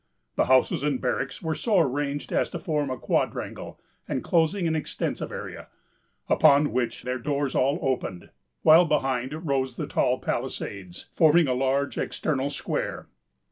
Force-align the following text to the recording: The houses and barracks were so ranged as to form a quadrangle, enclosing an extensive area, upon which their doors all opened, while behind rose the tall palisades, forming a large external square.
The 0.35 0.45
houses 0.45 0.81
and 0.81 0.99
barracks 0.99 1.43
were 1.43 1.53
so 1.53 1.79
ranged 1.79 2.33
as 2.33 2.49
to 2.49 2.59
form 2.59 2.89
a 2.89 2.97
quadrangle, 2.97 3.79
enclosing 4.09 4.67
an 4.67 4.75
extensive 4.75 5.31
area, 5.31 5.67
upon 6.27 6.71
which 6.71 7.03
their 7.03 7.19
doors 7.19 7.53
all 7.53 7.77
opened, 7.83 8.31
while 8.63 8.85
behind 8.85 9.45
rose 9.47 9.75
the 9.75 9.85
tall 9.85 10.17
palisades, 10.17 11.05
forming 11.13 11.47
a 11.47 11.53
large 11.53 11.99
external 11.99 12.49
square. 12.49 13.09